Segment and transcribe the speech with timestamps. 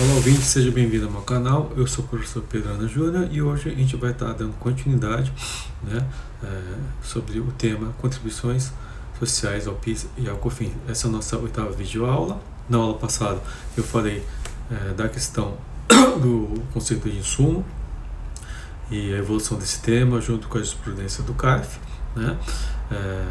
[0.00, 1.72] Olá ouvinte, seja bem-vindo ao meu canal.
[1.76, 5.32] Eu sou o professor Pedro Ana Júnior e hoje a gente vai estar dando continuidade
[5.82, 6.06] né,
[6.40, 6.62] é,
[7.02, 8.70] sobre o tema contribuições
[9.18, 10.70] sociais ao PIS e ao COFINS.
[10.86, 12.40] Essa é a nossa oitava videoaula.
[12.68, 13.40] Na aula passada
[13.76, 14.24] eu falei
[14.70, 15.56] é, da questão
[16.22, 17.66] do conceito de insumo
[18.92, 21.80] e a evolução desse tema junto com a jurisprudência do CARF.
[22.14, 22.38] Né?
[22.92, 23.24] É,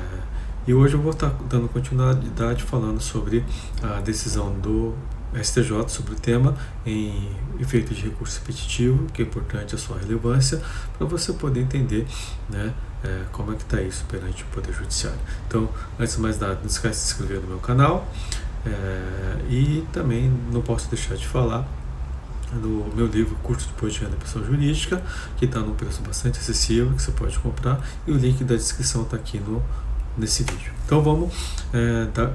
[0.68, 3.46] e hoje eu vou estar dando continuidade falando sobre
[3.82, 4.94] a decisão do
[5.36, 6.56] STJ sobre o tema
[6.86, 10.62] em efeito de recurso repetitivo, que é importante a sua relevância,
[10.98, 12.06] para você poder entender
[12.50, 12.74] né,
[13.04, 15.20] é, como é que está isso perante o Poder Judiciário.
[15.48, 18.08] Então, antes de mais nada, não esqueça de se inscrever no meu canal
[18.66, 21.68] é, e também não posso deixar de falar
[22.54, 25.02] do meu livro Curso de de Renda Pessoa Jurídica,
[25.36, 29.04] que está num preço bastante acessível, que você pode comprar, e o link da descrição
[29.04, 29.62] está aqui no
[30.18, 30.72] nesse vídeo.
[30.86, 31.34] Então vamos
[31.74, 32.32] é, dar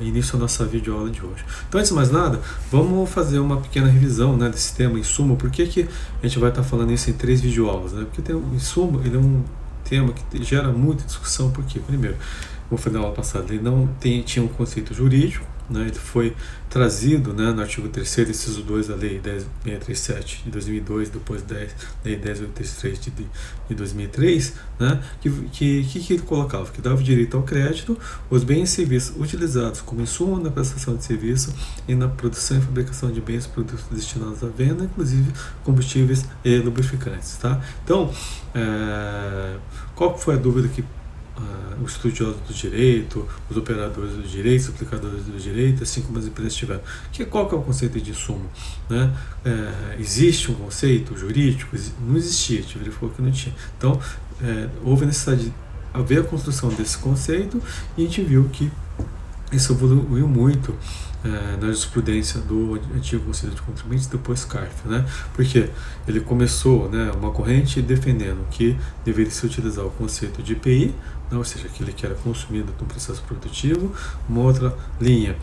[0.00, 1.44] início à nossa videoaula de hoje.
[1.68, 2.40] Então antes de mais nada,
[2.70, 5.36] vamos fazer uma pequena revisão né, desse tema insumo.
[5.36, 5.88] Por que, que
[6.22, 7.92] a gente vai estar falando isso em três videoaulas?
[7.92, 8.04] Né?
[8.04, 9.42] Porque tem, insumo ele é um
[9.84, 12.16] tema que gera muita discussão, porque primeiro,
[12.68, 16.34] como foi na aula passada, ele não tem, tinha um conceito jurídico, né, ele foi
[16.68, 21.54] trazido né, no artigo 3 inciso 2 da Lei 10637 de 2002, depois da
[22.04, 23.12] Lei 10833 de,
[23.68, 26.70] de 2003, né, que, que, que ele colocava?
[26.70, 27.98] Que dava direito ao crédito
[28.28, 31.54] os bens e serviços utilizados como insumo na prestação de serviço
[31.86, 36.58] e na produção e fabricação de bens e produtos destinados à venda, inclusive combustíveis e
[36.58, 37.36] lubrificantes.
[37.36, 37.60] Tá?
[37.84, 38.12] Então,
[38.54, 39.56] é,
[39.94, 40.84] qual foi a dúvida que
[41.36, 46.18] uh, os estudiosos do direito, os operadores do direito, os aplicadores do direito, assim como
[46.18, 46.82] as empresas tiveram.
[47.12, 48.48] Que, qual que é o conceito de insumo?
[48.88, 49.14] Né?
[49.44, 51.76] É, existe um conceito jurídico?
[52.00, 53.54] Não existia, gente verificou que não tinha.
[53.76, 54.00] Então,
[54.42, 55.54] é, houve necessidade de
[55.92, 57.62] haver a construção desse conceito
[57.96, 58.70] e a gente viu que
[59.52, 60.74] isso evoluiu muito
[61.24, 65.04] na jurisprudência do antigo Conselho de Contribuintes, depois CARF, né?
[65.32, 65.70] Porque
[66.06, 70.94] ele começou né, uma corrente defendendo que deveria se utilizar o conceito de IPI,
[71.30, 73.92] né, ou seja, aquele que era consumido no processo produtivo,
[74.28, 75.36] uma outra linha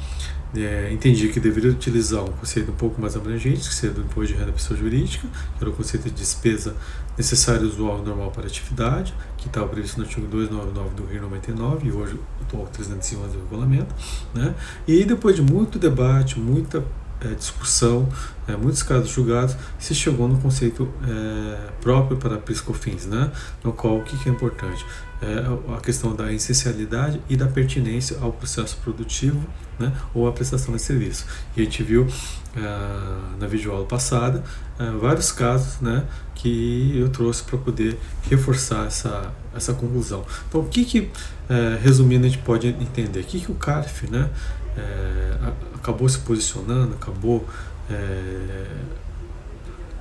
[0.55, 4.33] é, entendi que deveria utilizar um conceito um pouco mais abrangente, que seria do imposto
[4.33, 6.75] de renda pessoa jurídica, que era o conceito de despesa
[7.17, 11.21] necessária usual e normal para a atividade, que estava previsto no artigo 299 do Rio
[11.21, 13.95] 99 e hoje o atual 311 do regulamento.
[14.33, 14.53] Né?
[14.87, 16.83] E depois de muito debate, muita
[17.23, 18.09] é, discussão,
[18.47, 23.31] é, muitos casos julgados, se chegou no conceito é, próprio para PIS/COFINS, né?
[23.63, 24.85] no qual o que, é importante?
[25.77, 29.39] A questão da essencialidade e da pertinência ao processo produtivo
[29.77, 29.93] né?
[30.15, 31.27] ou à prestação de serviço.
[31.55, 32.07] E a gente viu
[33.39, 34.43] na videoaula passada
[34.99, 36.03] vários casos né,
[36.33, 37.99] que eu trouxe para poder
[38.31, 40.25] reforçar essa, essa conclusão.
[40.49, 41.11] Então, o que, que
[41.83, 43.19] resumindo, a gente pode entender?
[43.19, 44.27] O que, que o CARF né,
[45.75, 47.47] acabou se posicionando, acabou
[47.89, 48.65] é,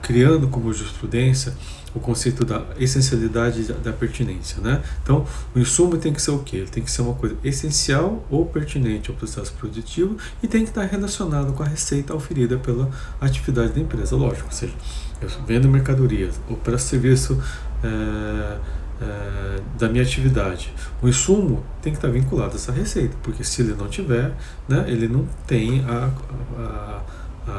[0.02, 1.54] criando como jurisprudência
[1.94, 4.80] o conceito da essencialidade da, pertinência, né?
[5.02, 6.58] Então, o insumo tem que ser o quê?
[6.58, 10.68] Ele tem que ser uma coisa essencial ou pertinente ao processo produtivo e tem que
[10.68, 12.88] estar relacionado com a receita oferida pela
[13.20, 14.46] atividade da empresa, lógico.
[14.46, 14.72] Ou seja,
[15.20, 17.42] eu vendo mercadorias ou presto serviço
[17.82, 18.56] é,
[19.00, 20.72] é, da minha atividade.
[21.02, 24.32] O insumo tem que estar vinculado a essa receita, porque se ele não tiver,
[24.68, 26.10] né, ele não tem a,
[26.58, 27.02] a,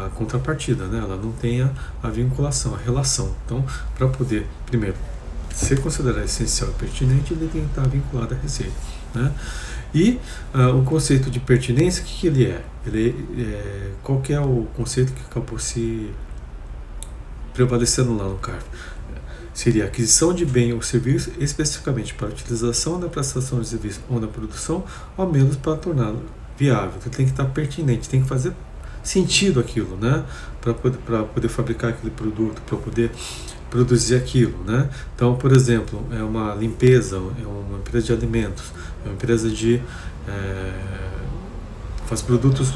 [0.06, 1.72] a contrapartida, né, ela não tem a,
[2.04, 3.36] a vinculação, a relação.
[3.46, 3.66] Então,
[3.96, 4.96] para poder, primeiro,
[5.54, 8.74] ser considerado essencial e pertinente, ele tem que estar vinculado à receita.
[9.14, 9.32] Né?
[9.94, 10.20] E
[10.54, 12.64] uh, o conceito de pertinência, o que, que ele é?
[12.86, 13.92] Ele, é?
[14.02, 16.10] Qual que é o conceito que acabou se
[17.54, 18.66] prevalecendo lá no CARF?
[19.54, 24.20] Seria a aquisição de bem ou serviço especificamente para utilização na prestação de serviço ou
[24.20, 24.84] na produção,
[25.18, 26.24] ao menos para torná-lo
[26.58, 26.94] viável.
[26.98, 28.54] Então tem que estar pertinente, tem que fazer
[29.04, 30.24] sentido aquilo, né?
[30.60, 31.00] Para poder,
[31.34, 33.12] poder fabricar aquele produto, para poder
[33.70, 34.90] produzir aquilo, né?
[35.16, 38.66] Então, por exemplo, é uma limpeza, é uma empresa de alimentos,
[39.04, 39.82] é uma empresa de
[40.28, 40.74] é,
[42.06, 42.74] faz produtos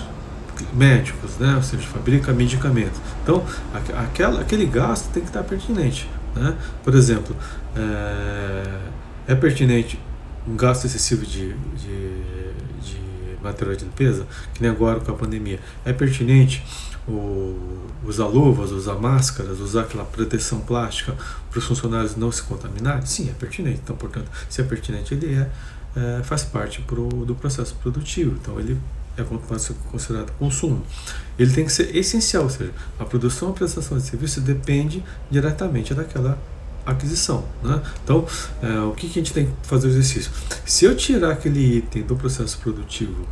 [0.73, 1.55] médicos, né?
[1.55, 2.99] Ou seja, fabrica medicamentos.
[3.21, 3.45] Então,
[3.93, 6.09] aquela, aquele gasto tem que estar pertinente.
[6.35, 6.55] Né?
[6.83, 7.35] Por exemplo,
[7.75, 9.99] é, é, pertinente
[10.47, 12.13] um gasto excessivo de, de,
[12.81, 12.99] de,
[13.41, 15.59] material de limpeza, que nem agora com a pandemia.
[15.83, 16.63] É pertinente
[17.07, 21.15] o, usar luvas, usar máscaras, usar aquela proteção plástica
[21.49, 23.05] para os funcionários não se contaminarem?
[23.05, 23.79] Sim, é pertinente.
[23.83, 25.49] Então, portanto, se é pertinente, ele é,
[25.95, 28.37] é faz parte pro, do processo produtivo.
[28.39, 28.77] Então, ele
[29.17, 29.23] é
[29.91, 30.83] considerado consumo.
[31.37, 35.93] Ele tem que ser essencial, ou seja, a produção a prestação de serviço depende diretamente
[35.93, 36.37] daquela
[36.85, 37.45] aquisição.
[37.63, 37.81] Né?
[38.03, 38.25] Então,
[38.61, 40.31] é, o que, que a gente tem que fazer o exercício?
[40.65, 43.25] Se eu tirar aquele item do processo produtivo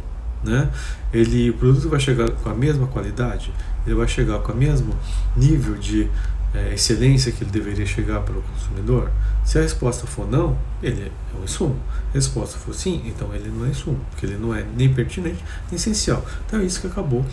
[0.43, 0.69] né?
[1.13, 3.51] Ele, o produto vai chegar com a mesma qualidade,
[3.85, 4.93] ele vai chegar com o mesmo
[5.35, 6.09] nível de
[6.53, 9.11] é, excelência que ele deveria chegar para o consumidor?
[9.43, 11.79] Se a resposta for não, ele é um insumo.
[12.11, 15.43] A resposta for sim, então ele não é insumo, porque ele não é nem pertinente
[15.69, 16.25] nem essencial.
[16.45, 17.25] Então é isso que acabou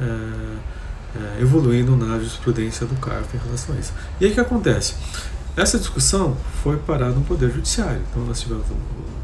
[0.00, 3.92] é, é, evoluindo na jurisprudência do CARF em relação a isso.
[4.20, 4.94] E aí o que acontece?
[5.56, 8.02] Essa discussão foi parar no Poder Judiciário.
[8.10, 8.66] Então nós tivemos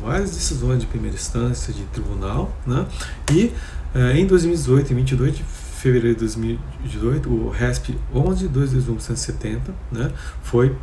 [0.00, 2.86] várias decisões de primeira instância, de tribunal, né?
[3.32, 3.52] e
[3.94, 5.44] é, em 2018 e 22 de
[5.80, 9.60] fevereiro de 2018, o RESP 11.221.170
[9.90, 10.12] né,
[10.42, 10.76] foi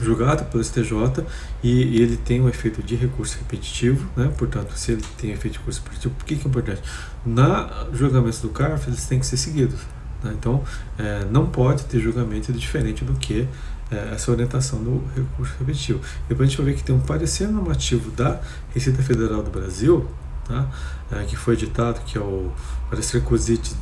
[0.00, 1.24] julgado pelo STJ
[1.62, 4.32] e ele tem um efeito de recurso repetitivo, né?
[4.36, 6.82] portanto, se ele tem efeito de recurso repetitivo, por que, que é importante?
[7.24, 9.80] Na julgamento do CARF, eles têm que ser seguidos.
[10.22, 10.34] Né?
[10.38, 10.64] Então,
[10.98, 13.46] é, não pode ter julgamento diferente do que
[13.90, 16.00] é, essa orientação do recurso repetitivo.
[16.28, 18.40] Depois a gente vai ver que tem um parecer normativo da
[18.74, 20.08] Receita Federal do Brasil,
[20.48, 20.68] tá?
[21.12, 22.50] é, que foi editado, que é o
[22.90, 23.74] parecer COSIT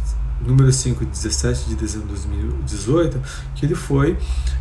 [0.47, 3.21] número 5, 17 de dezembro de 2018,
[3.55, 4.17] que ele foi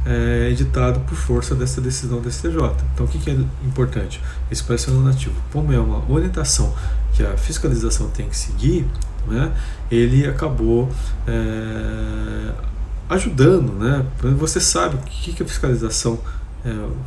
[0.06, 2.58] é, editado por força dessa decisão do STJ.
[2.94, 4.22] Então, o que, que é importante?
[4.50, 6.74] Esse parecer normativo, como é uma orientação
[7.14, 8.88] que a fiscalização tem que seguir,
[9.28, 9.52] né,
[9.90, 10.90] ele acabou
[11.28, 12.54] é,
[13.10, 14.06] ajudando, né?
[14.38, 16.18] Você sabe o que, que a fiscalização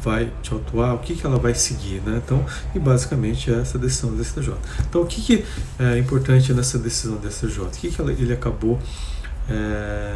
[0.03, 2.21] vai te autuar, o que, que ela vai seguir, né?
[2.25, 4.55] Então, e basicamente é essa decisão do STJ.
[4.89, 5.45] Então, o que, que
[5.79, 7.61] é importante nessa decisão do STJ?
[7.61, 8.81] O que, que ela, ele acabou
[9.49, 10.15] é,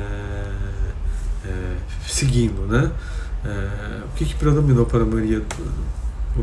[1.44, 1.76] é,
[2.06, 2.90] seguindo, né?
[3.44, 5.43] É, o que, que predominou para a maioria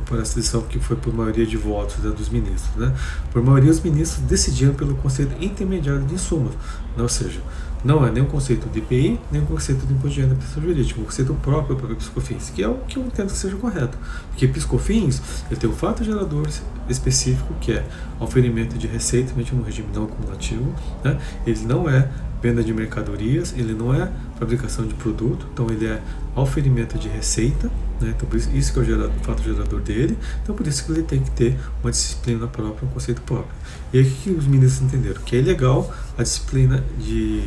[0.06, 2.94] por essa decisão que foi por maioria de votos né, dos ministros, né?
[3.32, 6.54] Por maioria os ministros decidiram pelo conceito intermediário de insumos,
[6.96, 7.02] né?
[7.02, 7.40] ou seja,
[7.86, 10.66] não é nem o conceito de IPI, nem o conceito de imposto de renda pessoa
[10.66, 13.56] jurídica, o conceito próprio para o piscofins, que é o que eu entendo que seja
[13.58, 13.96] correto.
[14.30, 15.22] Porque piscofins,
[15.52, 16.48] ele tem um fato gerador
[16.90, 17.86] específico, que é
[18.20, 20.74] oferimento de receita, mesmo no regime não acumulativo,
[21.04, 21.20] né?
[21.46, 22.10] ele não é
[22.42, 24.10] venda de mercadorias, ele não é
[24.40, 26.02] fabricação de produto, então ele é
[26.36, 27.70] oferimento de receita,
[28.02, 28.14] né?
[28.16, 30.86] então por isso, isso que é o, gerador, o fato gerador dele, então por isso
[30.86, 33.56] que ele tem que ter uma disciplina própria, um conceito próprio.
[33.94, 35.22] E aí o que os ministros entenderam?
[35.22, 37.42] Que é ilegal a disciplina de,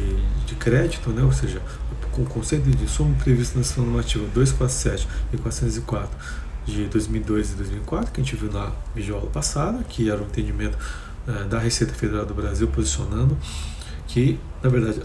[0.47, 1.23] de crédito, né?
[1.23, 1.61] ou seja,
[2.17, 6.11] o conceito de insumo previsto na Ação Normativa 247 e 404
[6.67, 10.77] de 2002 e 2004, que a gente viu na videoaula passada, que era o entendimento
[11.29, 13.39] uh, da Receita Federal do Brasil posicionando
[14.09, 15.03] que, na verdade,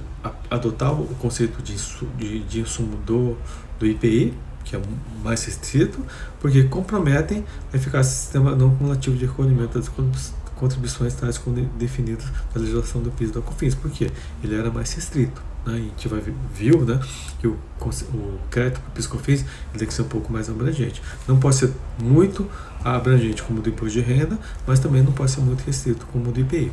[0.50, 1.75] adotava o conceito de,
[2.18, 3.38] de, de insumo do,
[3.78, 4.81] do IPI, que é
[5.24, 6.00] mais restrito,
[6.39, 9.89] porque comprometem a eficácia do sistema não cumulativo de recolhimento das
[10.56, 13.75] contribuições tais como definidas na legislação do PIS e da COFINS.
[13.75, 14.10] Por quê?
[14.44, 15.42] Ele era mais restrito.
[15.65, 15.75] Né?
[15.75, 16.21] a gente vai,
[16.54, 17.00] viu né,
[17.39, 19.45] que o, o crédito para o PIS COFINS
[19.77, 21.01] tem que ser um pouco mais abrangente.
[21.27, 21.71] Não pode ser
[22.01, 22.50] muito
[22.83, 24.38] abrangente como o do imposto de renda,
[24.68, 26.71] mas também não pode ser muito restrito como o do IPI.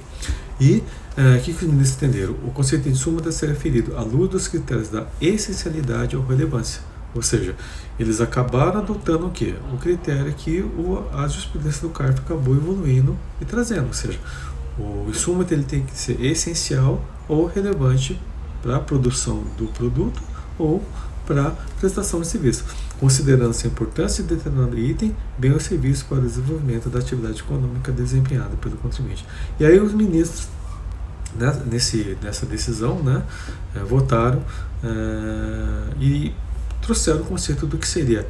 [0.60, 0.82] E
[1.16, 2.34] é, o que, que os ministros entenderam?
[2.44, 6.89] O conceito de insumo deve ser referido à luz dos critérios da essencialidade ou relevância.
[7.14, 7.56] Ou seja,
[7.98, 9.54] eles acabaram adotando o quê?
[9.72, 13.88] O critério que o, a jurisprudência do CARF acabou evoluindo e trazendo.
[13.88, 14.18] Ou seja,
[14.78, 18.20] o insumo ele tem que ser essencial ou relevante
[18.62, 20.22] para a produção do produto
[20.58, 20.82] ou
[21.26, 22.64] para prestação de serviço,
[22.98, 27.92] considerando-se a importância de determinado item, bem o serviço para o desenvolvimento da atividade econômica
[27.92, 29.24] desempenhada pelo contribuinte.
[29.58, 30.48] E aí os ministros
[31.36, 33.22] né, nesse, nessa decisão né,
[33.76, 34.42] é, votaram
[34.82, 36.34] é, e
[36.80, 38.26] trouxeram o conceito do que seria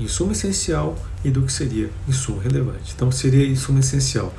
[0.00, 2.92] insumo essencial e do que seria insumo relevante.
[2.94, 4.32] Então, seria insumo essencial.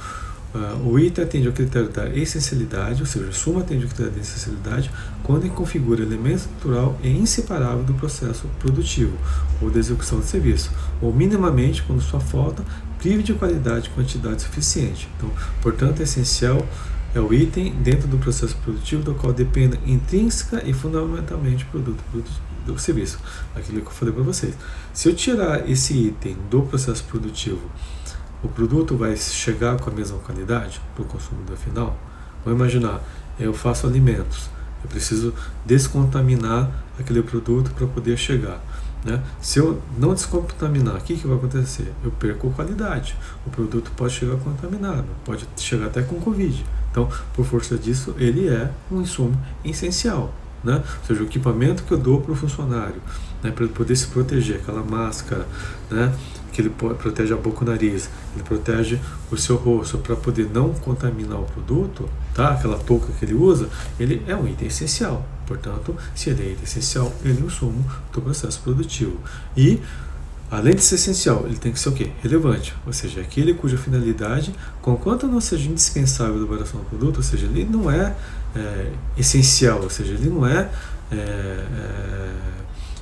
[0.53, 4.11] Uh, o item atende ao critério da essencialidade, ou seja, o suma atende ao critério
[4.11, 4.91] da essencialidade
[5.23, 9.17] quando configura elemento natural e inseparável do processo produtivo
[9.59, 10.69] ou da execução do serviço,
[11.01, 12.63] ou minimamente quando sua falta
[12.99, 15.09] prive de qualidade e quantidade suficiente.
[15.17, 16.63] Então, portanto, é essencial
[17.15, 22.03] é o item dentro do processo produtivo do qual depende intrínseca e fundamentalmente o produto,
[22.65, 23.19] do serviço.
[23.55, 24.55] Aquilo que eu falei para vocês.
[24.93, 27.61] Se eu tirar esse item do processo produtivo,
[28.43, 31.97] o produto vai chegar com a mesma qualidade para o consumidor final?
[32.43, 33.01] Vamos imaginar,
[33.39, 34.49] eu faço alimentos,
[34.83, 35.33] eu preciso
[35.65, 38.61] descontaminar aquele produto para poder chegar.
[39.03, 39.21] Né?
[39.41, 41.91] Se eu não descontaminar, o que, que vai acontecer?
[42.03, 43.15] Eu perco qualidade.
[43.45, 46.65] O produto pode chegar contaminado, pode chegar até com Covid.
[46.91, 50.33] Então, por força disso, ele é um insumo essencial.
[50.63, 50.75] Né?
[50.75, 53.01] Ou seja, o equipamento que eu dou para o funcionário,
[53.43, 55.45] né, para ele poder se proteger, aquela máscara,
[55.91, 56.13] né,
[56.53, 58.99] que ele protege a boca e o nariz, ele protege
[59.31, 62.51] o seu rosto para poder não contaminar o produto, tá?
[62.51, 63.67] aquela touca que ele usa,
[63.99, 65.25] ele é um item essencial.
[65.47, 69.19] Portanto, se ele é item essencial, ele é o sumo do processo produtivo.
[69.57, 69.81] E
[70.53, 72.11] além de ser essencial, ele tem que ser o quê?
[72.21, 77.23] Relevante, ou seja, aquele cuja finalidade, conquanto não seja indispensável a elaboração do produto, ou
[77.23, 78.15] seja, ele não é,
[78.55, 80.69] é essencial, ou seja, ele não é,
[81.11, 82.29] é, é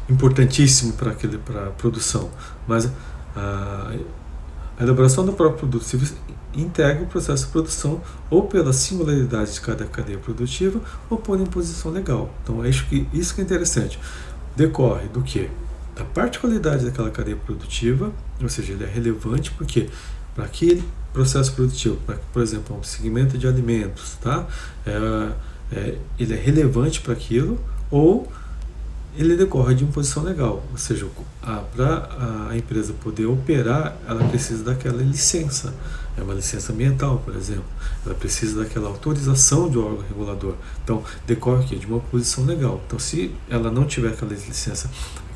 [0.09, 2.29] importantíssimo para aquele para a produção,
[2.65, 2.89] mas
[3.35, 3.91] a,
[4.79, 6.15] a elaboração do próprio produto serviço
[6.55, 10.79] integra o processo de produção ou pela singularidade de cada cadeia produtiva
[11.09, 12.33] ou por imposição legal.
[12.43, 13.99] Então é isso que, isso que é interessante.
[14.55, 15.49] Decorre do que?
[15.95, 19.89] Da particularidade daquela cadeia produtiva, ou seja, ele é relevante porque
[20.33, 20.83] para aquele
[21.13, 24.47] processo produtivo, para, por exemplo, um segmento de alimentos, tá?
[24.85, 25.31] É,
[25.73, 28.31] é, ele é relevante para aquilo ou
[29.17, 31.05] ele decorre de imposição legal, ou seja,
[31.75, 35.73] para a empresa poder operar, ela precisa daquela licença,
[36.17, 37.65] é uma licença ambiental, por exemplo,
[38.05, 40.55] ela precisa daquela autorização de órgão regulador.
[40.83, 42.81] Então, decorre aqui de uma posição legal.
[42.87, 44.89] Então, se ela não tiver aquela licença,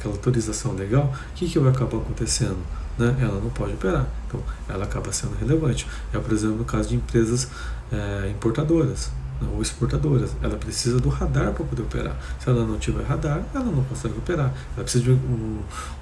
[0.05, 2.57] aquela autorização legal, o que, que vai acabar acontecendo?
[2.97, 3.15] Né?
[3.19, 4.07] Ela não pode operar.
[4.27, 5.87] Então, ela acaba sendo relevante.
[6.13, 7.49] É, por exemplo, no caso de empresas
[7.91, 9.11] é, importadoras
[9.53, 10.33] ou exportadoras.
[10.41, 12.17] Ela precisa do radar para poder operar.
[12.39, 14.53] Se ela não tiver radar, ela não consegue operar.
[14.75, 15.59] Ela precisa de um,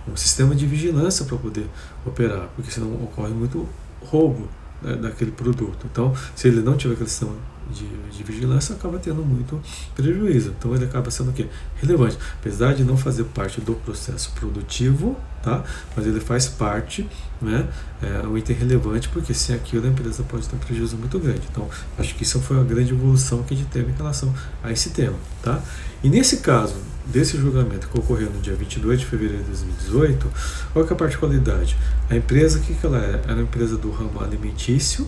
[0.08, 1.68] um sistema de vigilância para poder
[2.06, 3.68] operar, porque senão ocorre muito
[4.02, 4.48] roubo
[4.84, 5.88] né, daquele produto.
[5.92, 7.34] Então, se ele não tiver aquele sistema
[7.74, 9.62] de, de, vigilância, acaba tendo muito
[9.96, 10.53] prejuízo.
[10.58, 11.48] Então, ele acaba sendo o quê?
[11.82, 12.18] Relevante.
[12.39, 15.63] Apesar de não fazer parte do processo produtivo, tá?
[15.96, 17.08] mas ele faz parte,
[17.42, 17.68] né?
[18.01, 21.42] é um item relevante, porque sem aquilo a empresa pode ter um prejuízo muito grande.
[21.51, 24.72] Então, acho que isso foi uma grande evolução que a gente teve em relação a
[24.72, 25.18] esse tema.
[25.42, 25.62] Tá?
[26.03, 26.75] E nesse caso,
[27.06, 30.32] desse julgamento que ocorreu no dia 22 de fevereiro de 2018,
[30.72, 31.77] qual que é a particularidade?
[32.10, 33.18] A empresa, o que, que ela era?
[33.24, 35.08] Era uma empresa do ramo alimentício,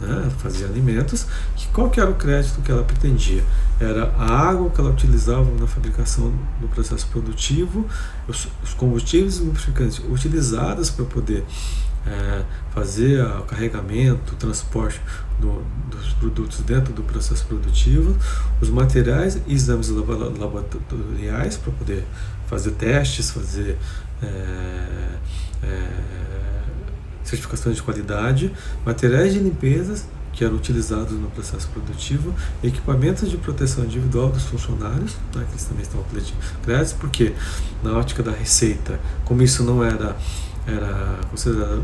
[0.00, 1.26] né, fazia alimentos,
[1.56, 3.42] que qual que era o crédito que ela pretendia?
[3.80, 7.86] Era a água que ela utilizava na fabricação do processo produtivo,
[8.28, 11.44] os, os combustíveis lubrificantes utilizados para poder
[12.06, 15.00] é, fazer o carregamento, o transporte
[15.40, 18.16] do, dos produtos dentro do processo produtivo,
[18.60, 22.04] os materiais e exames laboratoriais para poder
[22.46, 23.76] fazer testes, fazer
[24.22, 24.26] é,
[25.62, 25.88] é,
[27.26, 28.52] certificações de qualidade,
[28.84, 30.02] materiais de limpeza
[30.36, 35.64] que eram utilizados no processo produtivo, equipamentos de proteção individual dos funcionários, né, que eles
[35.64, 36.04] também estão
[36.62, 37.32] créditos, porque
[37.82, 40.14] na ótica da receita, como isso não era,
[40.66, 41.82] era considerado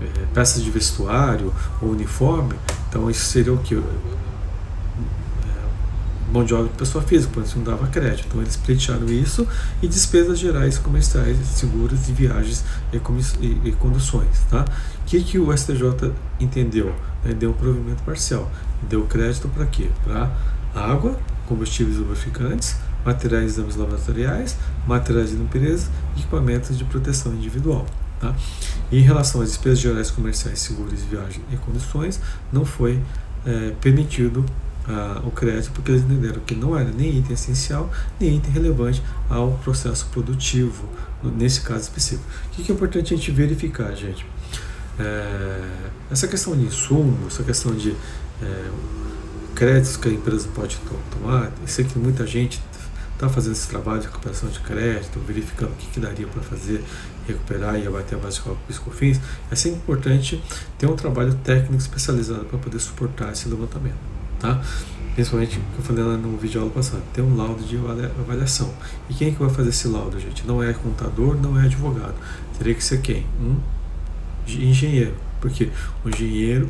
[0.00, 2.54] é, é, peças de vestuário ou uniforme,
[2.88, 3.74] então isso seria o que?
[6.34, 8.26] Mão de obra de pessoa física, por isso não dava crédito.
[8.26, 9.46] Então eles pleitearam isso
[9.80, 12.96] e despesas gerais comerciais, seguros de viagens e,
[13.40, 14.40] e, e conduções.
[14.50, 14.64] Tá?
[14.64, 16.92] O que, que o STJ entendeu?
[17.24, 18.50] Ele deu um provimento parcial.
[18.82, 19.88] Deu crédito para quê?
[20.02, 20.36] Para
[20.74, 24.56] água, combustíveis lubrificantes, materiais de exames laboratoriais,
[24.88, 27.86] materiais de limpeza e equipamentos de proteção individual.
[28.20, 28.34] Tá?
[28.90, 32.20] E em relação às despesas gerais comerciais, seguros de viagem e conduções,
[32.52, 33.00] não foi
[33.46, 34.44] é, permitido
[35.24, 39.52] o crédito porque eles entenderam que não era nem item essencial, nem item relevante ao
[39.64, 40.88] processo produtivo,
[41.22, 42.24] nesse caso específico.
[42.48, 44.26] O que é importante a gente verificar, gente?
[44.98, 45.70] É,
[46.10, 47.96] essa questão de insumo, essa questão de
[48.42, 48.70] é,
[49.54, 50.78] créditos que a empresa pode
[51.10, 52.60] tomar, eu sei que muita gente
[53.14, 56.84] está fazendo esse trabalho de recuperação de crédito, verificando o que, que daria para fazer,
[57.26, 59.18] recuperar e abater a base de cofins,
[59.50, 60.42] é sempre importante
[60.76, 64.13] ter um trabalho técnico especializado para poder suportar esse levantamento
[64.44, 64.60] tá?
[65.14, 68.70] Principalmente que eu falei lá no vídeo aula passado, tem um laudo de avaliação.
[69.08, 70.46] E quem é que vai fazer esse laudo, gente?
[70.46, 72.14] Não é contador, não é advogado.
[72.58, 73.24] Teria que ser quem?
[73.40, 73.56] Um
[74.46, 75.14] engenheiro.
[75.40, 75.70] Porque
[76.04, 76.68] o engenheiro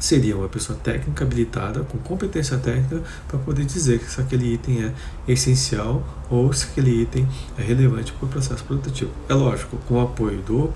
[0.00, 4.92] seria uma pessoa técnica habilitada, com competência técnica, para poder dizer se aquele item é
[5.30, 7.28] essencial ou se aquele item
[7.58, 9.10] é relevante para o processo produtivo.
[9.28, 10.72] É lógico, com o apoio do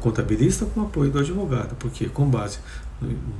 [0.00, 2.58] contabilista, com o apoio do advogado, porque com base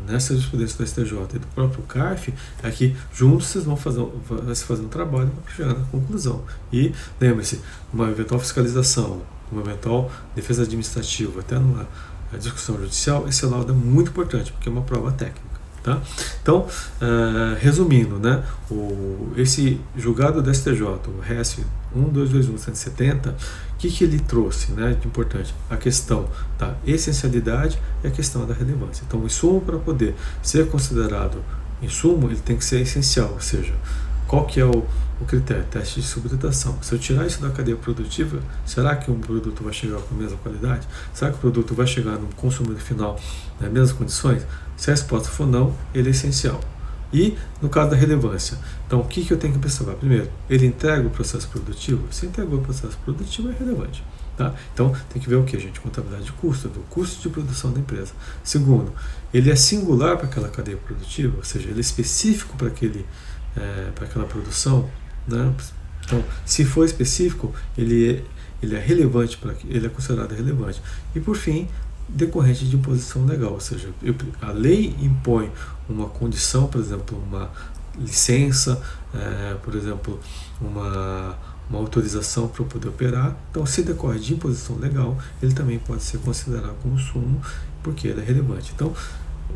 [0.07, 4.55] nessa jurisprudência do STJ e do próprio CARF, é que juntos vocês vão fazer, vai
[4.55, 6.43] se fazer um trabalho para chegar na conclusão.
[6.73, 7.61] E lembre-se,
[7.93, 11.87] uma eventual fiscalização, uma eventual defesa administrativa, até numa
[12.39, 15.50] discussão judicial, esse laudo é muito importante, porque é uma prova técnica.
[15.83, 15.99] Tá?
[16.43, 21.61] Então, uh, resumindo, né, o, esse julgado do STJ, o RES
[21.97, 23.35] 1221-170, o
[23.79, 25.55] que, que ele trouxe né, de importante?
[25.71, 29.03] A questão da essencialidade e a questão da relevância.
[29.07, 31.43] Então, o insumo para poder ser considerado
[31.83, 33.73] insumo, ele tem que ser essencial, ou seja,
[34.27, 34.85] qual que é o,
[35.21, 35.65] o critério?
[35.71, 36.79] Teste de subtratação.
[36.83, 40.19] Se eu tirar isso da cadeia produtiva, será que um produto vai chegar com a
[40.19, 40.87] mesma qualidade?
[41.13, 43.19] Será que o produto vai chegar no consumidor final
[43.59, 44.47] nas mesmas condições?
[44.81, 46.59] Se a resposta for não, ele é essencial.
[47.13, 48.57] E no caso da relevância,
[48.87, 49.93] então o que, que eu tenho que observar?
[49.97, 52.03] Primeiro, ele entrega o processo produtivo?
[52.11, 54.03] Se entregou o processo produtivo, é relevante.
[54.39, 54.55] Tá?
[54.73, 55.79] Então tem que ver o que, gente?
[55.81, 58.13] Contabilidade de custo, do custo de produção da empresa.
[58.43, 58.91] Segundo,
[59.35, 63.05] ele é singular para aquela cadeia produtiva, ou seja, ele é específico para aquele
[63.59, 64.89] é, para aquela produção.
[65.29, 65.53] Né?
[66.07, 68.25] Então, se for específico, ele é,
[68.63, 70.81] ele é relevante para ele é considerado relevante.
[71.15, 71.69] E por fim,
[72.15, 75.51] decorrente de imposição legal, ou seja, eu, a lei impõe
[75.89, 77.51] uma condição, por exemplo, uma
[77.99, 78.81] licença,
[79.15, 80.19] é, por exemplo,
[80.61, 81.37] uma
[81.71, 83.37] uma autorização para poder operar.
[83.51, 87.41] Então, se decorre de imposição legal, ele também pode ser considerado consumo,
[87.83, 88.73] porque ele é relevante.
[88.75, 88.93] Então,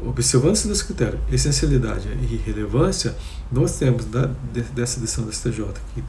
[0.07, 3.17] observando esses critérios, essencialidade e relevância,
[3.51, 4.31] nós temos da,
[4.75, 6.05] dessa decisão da STJ que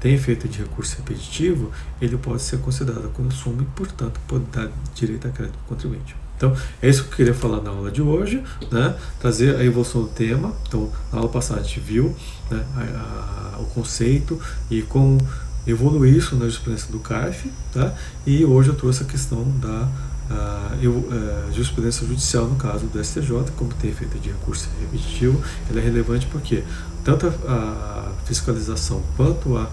[0.00, 5.26] tem efeito de recurso repetitivo, ele pode ser considerado consumo e, portanto, pode dar direito
[5.26, 6.16] a crédito do contribuinte.
[6.36, 8.96] Então, é isso que eu queria falar na aula de hoje, né?
[9.18, 10.54] trazer a evolução do tema.
[10.68, 12.14] Então, na aula passada a gente viu
[12.48, 14.40] né, a, a, o conceito
[14.70, 15.18] e como
[15.66, 17.92] evoluir isso na jurisprudência do CARF, tá?
[18.24, 19.88] e hoje eu trouxe a questão da
[20.30, 25.80] a, a jurisprudência judicial, no caso do STJ, como tem efeito de recurso repetitivo, ela
[25.80, 26.62] é relevante porque
[27.02, 29.68] tanto a, a fiscalização quanto a,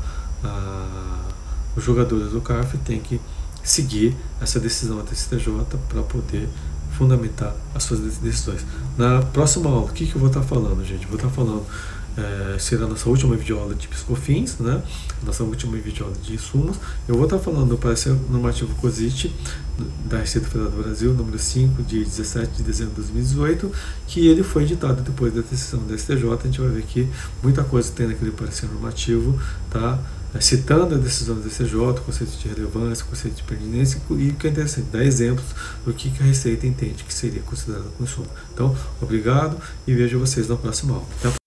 [1.76, 3.20] os jogadores do CARF têm que
[3.64, 5.50] seguir essa decisão da STJ
[5.90, 6.48] para poder
[6.98, 8.66] fundamentar as suas decisões.
[8.98, 11.06] Na próxima aula, o que, que eu vou estar falando, gente?
[11.08, 11.66] Vou estar falando
[12.18, 14.82] é, será a nossa última videoaula de psicofins, né?
[15.24, 16.78] nossa última videoaula de insumos.
[17.08, 19.34] Eu vou estar falando do parecer normativo COSIT
[20.06, 23.72] da Receita Federal do Brasil, número 5, de 17 de dezembro de 2018,
[24.08, 26.24] que ele foi editado depois da decisão da STJ.
[26.26, 27.10] A gente vai ver que
[27.44, 29.38] muita coisa tem naquele parecer normativo,
[29.70, 30.00] tá?
[30.36, 34.30] É, citando a decisão do STJ, o conceito de relevância, o conceito de pertinência, e
[34.30, 35.46] o que é interessante, dar exemplos
[35.86, 38.28] do que a Receita entende que seria considerado consumo.
[38.54, 41.08] Então, obrigado e vejo vocês na próxima aula.
[41.20, 41.45] Até